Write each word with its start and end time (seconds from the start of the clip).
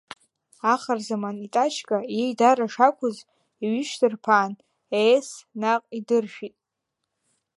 Ахарзаман 0.73 1.37
итачка, 1.45 1.97
иеидара 2.15 2.65
шақәыз, 2.73 3.17
иҩышьҭырԥаан, 3.63 4.53
еес, 5.01 5.29
наҟ 5.61 5.83
идыршәит. 5.97 6.55